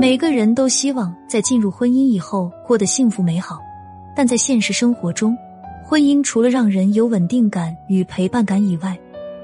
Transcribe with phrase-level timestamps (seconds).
[0.00, 3.60] 每个人都希望在进入婚姻以后过得幸福美好，
[4.16, 5.36] 但在现实生活中，
[5.84, 8.98] 婚姻除了让人有稳定感与陪伴感以外，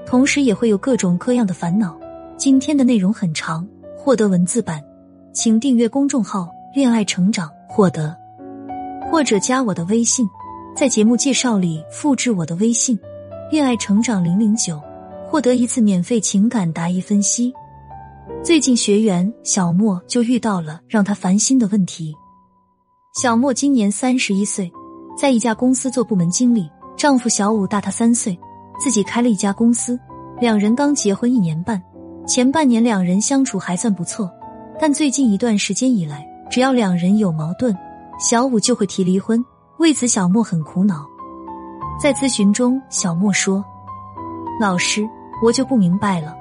[0.07, 1.95] 同时也会有各种各样的烦恼。
[2.39, 4.83] 今天的内容很长，获得文字版，
[5.31, 8.17] 请订阅公众号“恋爱成长”获得，
[9.11, 10.27] 或者加我的微信，
[10.75, 12.99] 在节目介绍里复制我的微信
[13.53, 14.81] “恋爱成长零零九”，
[15.29, 17.53] 获得一次免费情感答疑分析。
[18.43, 22.15] 最近学员小莫就遇到了让他烦心的问题。
[23.15, 24.71] 小莫今年三十一岁，
[25.17, 28.39] 在一家公司做部门经理，丈夫小武大他三岁，
[28.81, 29.99] 自己开了一家公司。
[30.41, 31.83] 两人刚结婚一年半，
[32.27, 34.31] 前半年两人相处还算不错，
[34.79, 37.75] 但最近一段时间以来，只要两人有矛盾，
[38.19, 39.43] 小武就会提离婚。
[39.79, 41.07] 为此，小莫很苦恼。
[41.99, 43.65] 在咨询中，小莫说
[44.61, 45.09] ：“老师，
[45.43, 46.37] 我就不明白了。”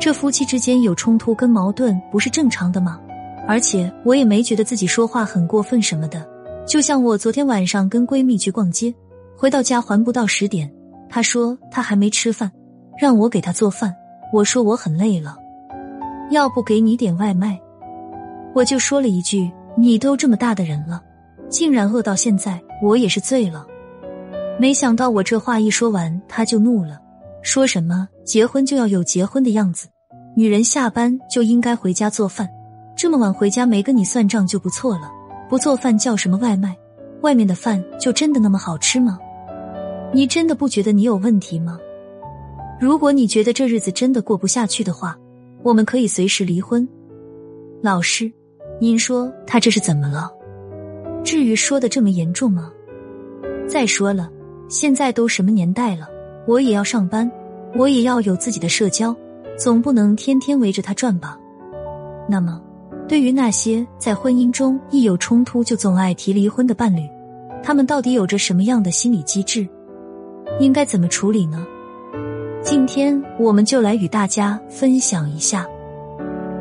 [0.00, 2.98] 这夫妻之间有冲突跟矛盾不是正常的吗？
[3.46, 6.26] 而且我也没觉得自己说话很过分什么的。
[6.66, 8.94] 就像我昨天晚上跟闺蜜去逛街，
[9.36, 10.72] 回到家还不到十点，
[11.10, 12.50] 她说她还没吃饭，
[12.98, 13.94] 让我给她做饭。
[14.32, 15.36] 我说我很累了，
[16.30, 17.60] 要不给你点外卖？
[18.54, 21.02] 我就说了一句：“你都这么大的人了，
[21.50, 23.66] 竟然饿到现在，我也是醉了。”
[24.58, 26.98] 没想到我这话一说完，她就怒了。
[27.42, 29.88] 说什么结婚就要有结婚的样子，
[30.36, 32.48] 女人下班就应该回家做饭，
[32.96, 35.10] 这么晚回家没跟你算账就不错了，
[35.48, 36.76] 不做饭叫什么外卖？
[37.22, 39.18] 外面的饭就真的那么好吃吗？
[40.12, 41.78] 你真的不觉得你有问题吗？
[42.80, 45.18] 如果你觉得这日子真的过不下去的话，
[45.62, 46.86] 我们可以随时离婚。
[47.82, 48.30] 老师，
[48.80, 50.30] 您说他这是怎么了？
[51.22, 52.72] 至于说的这么严重吗？
[53.68, 54.30] 再说了，
[54.68, 56.08] 现在都什么年代了？
[56.46, 57.30] 我也要上班，
[57.76, 59.14] 我也要有自己的社交，
[59.56, 61.38] 总不能天天围着他转吧。
[62.28, 62.60] 那么，
[63.08, 67.08] 对于那些在婚姻中一有冲突就总爱提离婚的伴侣，
[67.62, 69.68] 他们到底有着什么样的心理机制？
[70.58, 71.64] 应该怎么处理呢？
[72.62, 75.66] 今天我们就来与大家分享一下。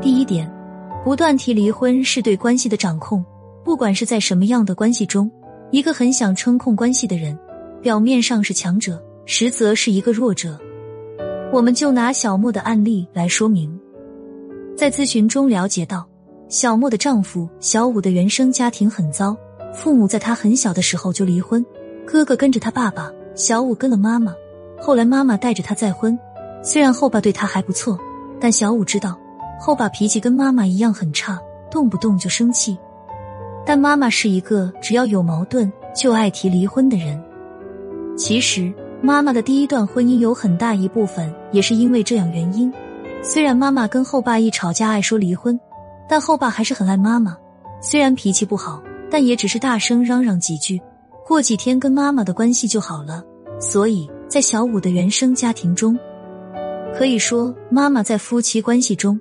[0.01, 0.49] 第一点，
[1.03, 3.23] 不断提离婚是对关系的掌控。
[3.63, 5.29] 不管是在什么样的关系中，
[5.71, 7.37] 一个很想称控关系的人，
[7.81, 8.99] 表面上是强者。
[9.31, 10.59] 实则是一个弱者，
[11.53, 13.79] 我们就拿小莫的案例来说明。
[14.75, 16.03] 在咨询中了解到，
[16.47, 19.37] 小莫的丈夫小武的原生家庭很糟，
[19.71, 21.63] 父母在他很小的时候就离婚，
[22.07, 24.33] 哥哥跟着他爸爸，小武跟了妈妈。
[24.81, 26.17] 后来妈妈带着他再婚，
[26.63, 27.99] 虽然后爸对他还不错，
[28.39, 29.15] 但小武知道
[29.59, 31.39] 后爸脾气跟妈妈一样很差，
[31.69, 32.75] 动不动就生气。
[33.63, 37.23] 但妈妈是一个只要有矛盾就爱提离婚的人，
[38.17, 38.73] 其实。
[39.01, 42.71] 妈妈的第一段婚姻有很大一部分也是因为这样原因。
[43.21, 45.57] 虽然妈妈跟后爸一吵架爱说离婚，
[46.07, 47.37] 但后爸还是很爱妈妈。
[47.81, 50.81] 虽然脾气不好，但也只是大声嚷嚷几句，
[51.25, 53.23] 过几天跟妈妈的关系就好了。
[53.57, 55.97] 所以在小五的原生家庭中，
[56.93, 59.19] 可以说妈妈在夫妻关系中，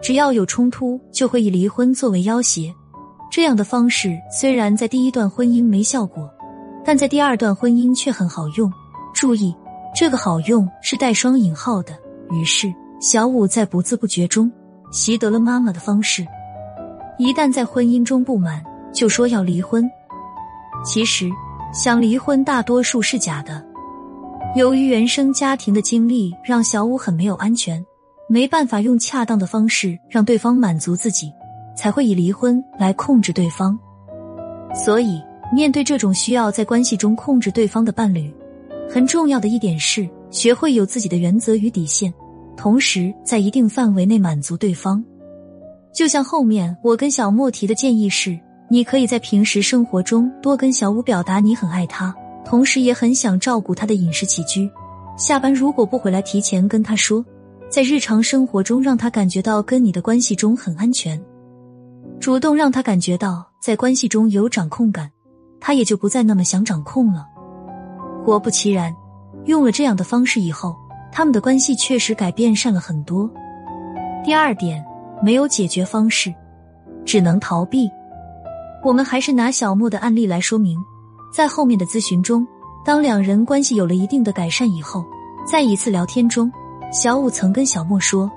[0.00, 2.72] 只要有冲突就会以离婚作为要挟。
[3.28, 6.30] 这样的方式虽然在第一段婚姻没效果，
[6.84, 8.72] 但在第二段婚姻却很好用。
[9.16, 9.56] 注意，
[9.94, 11.94] 这个好用是带双引号的。
[12.30, 14.52] 于是，小五在不自不觉中
[14.92, 16.22] 习得了妈妈的方式。
[17.18, 18.62] 一旦在婚姻中不满，
[18.92, 19.90] 就说要离婚。
[20.84, 21.30] 其实，
[21.72, 23.64] 想离婚大多数是假的。
[24.54, 27.82] 由于原生家庭的经历让小五很没有安全，
[28.28, 31.32] 没办法用恰当的方式让对方满足自己，
[31.74, 33.78] 才会以离婚来控制对方。
[34.74, 38.30] 所以，面对这种需要在关系中控制对方的伴侣。
[38.88, 42.12] 很重要的一点是，学会有自己的原则与底线，
[42.56, 45.04] 同时在一定范围内满足对方。
[45.92, 48.38] 就像后面我跟小莫提的建议是，
[48.70, 52.14] 你可以在平时生活中多跟小五表达你很爱他，
[52.44, 54.70] 同时也很想照顾他的饮食起居。
[55.16, 57.24] 下班如果不回来，提前跟他说，
[57.70, 61.20] 在日常生活中让他感觉到跟你的关系中很安全，
[62.20, 65.10] 主动让他感觉到在关系中有掌控感，
[65.60, 67.26] 他也就不再那么想掌控了。
[68.26, 68.92] 果不其然，
[69.44, 70.74] 用了这样的方式以后，
[71.12, 73.30] 他们的关系确实改变善了很多。
[74.24, 74.84] 第二点，
[75.22, 76.34] 没有解决方式，
[77.04, 77.88] 只能逃避。
[78.82, 80.76] 我们还是拿小莫的案例来说明。
[81.32, 82.44] 在后面的咨询中，
[82.84, 85.04] 当两人关系有了一定的改善以后，
[85.46, 86.50] 在一次聊天中，
[86.92, 88.28] 小五曾跟小莫说：“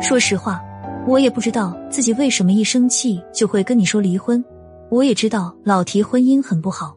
[0.00, 0.62] 说实话，
[1.08, 4.44] 我也不知道自己为什么一生气就会跟你说离婚。
[4.90, 6.94] 我也知道老提婚姻很不好，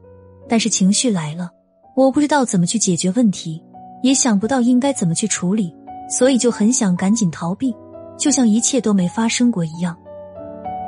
[0.47, 1.49] 但是情绪来了。”
[1.95, 3.63] 我不知道怎么去解决问题，
[4.03, 5.73] 也想不到应该怎么去处理，
[6.09, 7.73] 所以就很想赶紧逃避，
[8.17, 9.95] 就像一切都没发生过一样。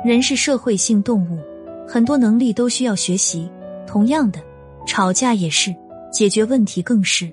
[0.04, 1.38] 人是社会性动物，
[1.88, 3.50] 很多能力都需要学习。
[3.86, 4.38] 同样的，
[4.86, 5.74] 吵架也是，
[6.12, 7.32] 解决问题更是。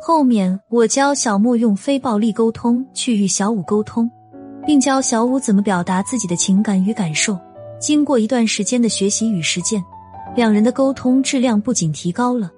[0.00, 4.08] 后面我教小莫用非暴力沟通去与小五沟通，
[4.64, 7.36] 并教小五怎么表达自己的情感与感受。
[7.80, 9.84] 经过一段时间的学习与实践，
[10.36, 12.48] 两人的沟通质量不仅提高了，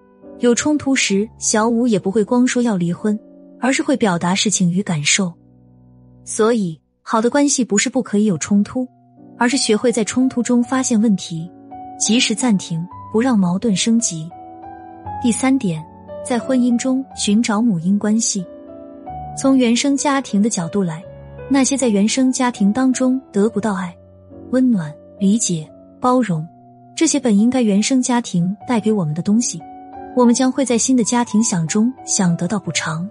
[0.40, 3.18] 有冲突时，小五也不会光说要离婚，
[3.60, 5.32] 而是会表达事情与感受。
[6.24, 8.86] 所以，好的关系不是不可以有冲突，
[9.36, 11.50] 而是学会在冲突中发现问题，
[11.98, 14.28] 及时暂停，不让矛盾升级。
[15.22, 15.84] 第三点。
[16.24, 18.44] 在婚姻中寻找母婴关系，
[19.34, 21.02] 从原生家庭的角度来，
[21.48, 23.96] 那些在原生家庭当中得不到爱、
[24.50, 25.66] 温暖、理解、
[26.00, 26.46] 包容，
[26.94, 29.58] 这些本应该原生家庭带给我们的东西，
[30.18, 33.08] 我们将会在新的家庭想中想得到补偿。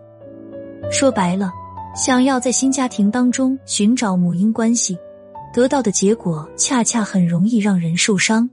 [0.92, 1.54] 说白了，
[1.96, 4.98] 想要在新家庭当中寻找母婴关系，
[5.54, 8.50] 得到的结果恰恰很容易让人受伤，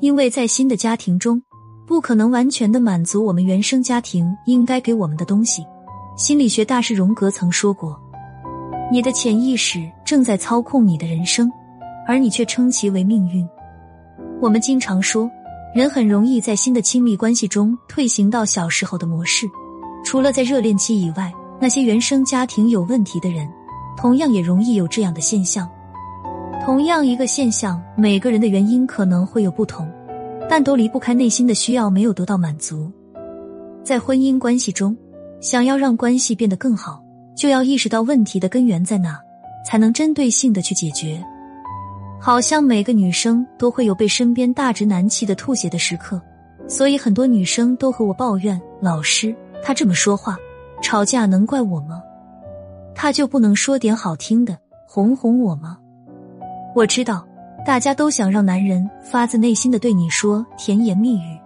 [0.00, 1.40] 因为在新的家庭中。
[1.86, 5.64] 不可能完全的满足我们原生家庭应该给我们的东西。
[6.16, 8.00] 心理学大师荣格曾说过
[8.90, 11.50] ：“你的潜意识正在操控你的人生，
[12.08, 13.46] 而你却称其为命运。”
[14.40, 15.30] 我们经常说，
[15.74, 19.46] 人很容易在新的亲密关系中退行到小时候的模式。
[20.04, 23.48] 除了在热恋期以外，那些原生家庭有问题的人，
[23.96, 25.66] 同样也容易有这样的现象。
[26.64, 29.90] 同样一个现象，每个人的原因可能会有不同。
[30.50, 32.92] 但都离不开内心的需要没有得到满足，
[33.82, 34.94] 在婚姻关系中，
[35.40, 37.02] 想要让关系变得更好，
[37.34, 39.18] 就要意识到问题的根源在哪，
[39.66, 41.24] 才能针对性的去解决。
[42.24, 46.22] 好像每个女生都会有被身边大直男气的吐血的时刻，
[46.68, 50.36] 所以很多女生都和我抱怨：“老师，他这么说话，
[50.80, 52.00] 吵架能怪我吗？
[52.94, 55.76] 他就不能说点好听的，哄哄我吗？”
[56.76, 57.26] 我知道。
[57.64, 61.38] 大家都想让男人发自内心的对你说甜言蜜语，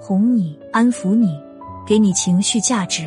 [0.00, 1.38] 哄你、安抚你，
[1.86, 3.04] 给你情绪价值。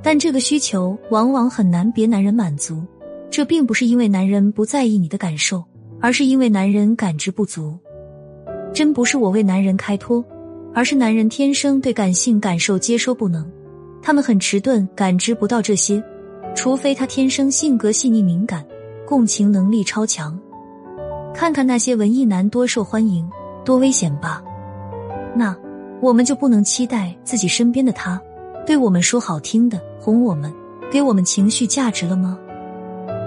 [0.00, 2.84] 但这个需求往往很难别男人满足。
[3.30, 5.64] 这并不是因为男人不在意你的感受，
[6.00, 7.76] 而是因为男人感知不足。
[8.72, 10.24] 真不是我为男人开脱，
[10.74, 13.44] 而是男人天生对感性感受接收不能，
[14.02, 16.02] 他们很迟钝，感知不到这些。
[16.54, 18.64] 除非他天生性格细腻敏感，
[19.06, 20.38] 共情能力超强。
[21.34, 23.28] 看看那些文艺男多受欢迎，
[23.64, 24.42] 多危险吧？
[25.34, 25.54] 那
[26.00, 28.20] 我们就不能期待自己身边的他
[28.66, 30.52] 对我们说好听的，哄我们，
[30.90, 32.38] 给我们情绪价值了吗？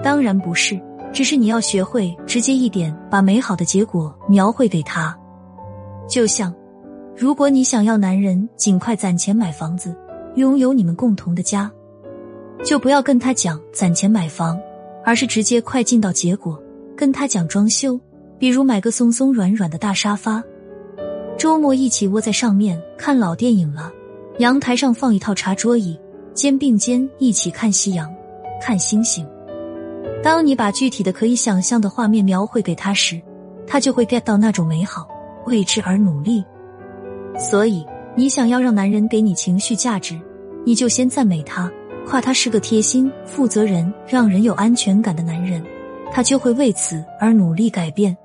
[0.02, 0.80] 当然不是，
[1.12, 5.16] 只是你要学会直接一点，把美好的结果描绘给他。
[6.08, 6.54] 就像，
[7.16, 9.96] 如果你想要男人尽快攒钱买房子，
[10.36, 11.70] 拥有你们共同的家，
[12.64, 14.58] 就不要跟他讲攒钱买房，
[15.04, 16.60] 而是直接快进到结果。
[16.96, 17.98] 跟他讲装修，
[18.38, 20.42] 比如买个松松软软的大沙发，
[21.38, 23.92] 周末一起窝在上面看老电影了。
[24.38, 25.98] 阳台上放一套茶桌椅，
[26.34, 28.12] 肩并肩一起看夕阳、
[28.60, 29.26] 看星星。
[30.22, 33.20] 当你把具体的可以想象的画面描绘给他时，
[33.66, 35.08] 他就会 get 到那种美好，
[35.46, 36.44] 为之而努力。
[37.38, 40.20] 所以，你想要让男人给你情绪价值，
[40.66, 41.70] 你就先赞美他，
[42.06, 45.64] 夸他是个贴心、负责人、让人有安全感的男人。
[46.12, 48.16] 他就会为此而努力改变。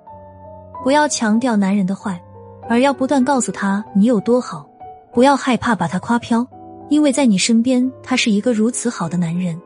[0.84, 2.20] 不要强调男人的坏，
[2.68, 4.68] 而要不断告诉他你有多好。
[5.14, 6.46] 不要害怕把他夸飘，
[6.90, 9.58] 因为在你身边，他是一个如此好的男人，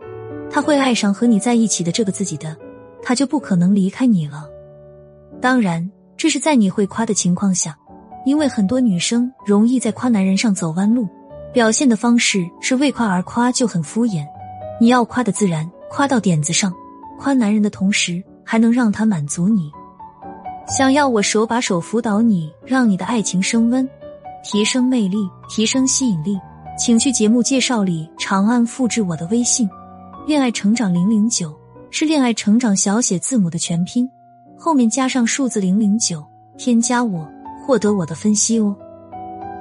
[0.51, 2.55] 他会爱上和你在一起的这个自己的，
[3.03, 4.49] 他就不可能离开你了。
[5.41, 7.77] 当然，这是在你会夸的情况下，
[8.25, 11.07] 因为很多女生容易在夸男人上走弯路，
[11.53, 14.25] 表现的方式是为夸而夸，就很敷衍。
[14.81, 16.73] 你要夸的自然，夸到点子上。
[17.17, 19.69] 夸男人的同时，还能让他满足你。
[20.67, 23.87] 想要我手把手辅导你，让你的爱情升温，
[24.43, 25.17] 提升魅力，
[25.49, 26.39] 提升吸引力，
[26.77, 29.69] 请去节目介绍里长按复制我的微信
[30.29, 31.59] “恋爱成长零零九”，
[31.89, 34.07] 是恋爱成长小写字母的全拼，
[34.55, 36.23] 后面加上数字零零九，
[36.55, 37.27] 添加我，
[37.65, 38.77] 获得我的分析哦。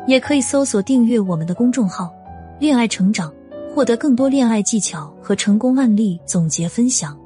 [0.06, 2.12] 也可以搜索订阅我们的公众号
[2.60, 3.32] “恋爱成长”，
[3.74, 7.18] 获得更多恋爱技巧和成功案例总结分享。